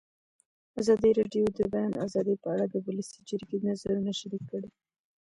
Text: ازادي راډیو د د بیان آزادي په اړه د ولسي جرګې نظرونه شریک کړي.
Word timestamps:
ازادي 0.81 1.11
راډیو 1.19 1.43
د 1.51 1.55
د 1.57 1.61
بیان 1.73 1.93
آزادي 2.05 2.35
په 2.41 2.47
اړه 2.53 2.65
د 2.69 2.75
ولسي 2.85 3.19
جرګې 3.29 3.57
نظرونه 3.67 4.11
شریک 4.19 4.43
کړي. 4.51 4.69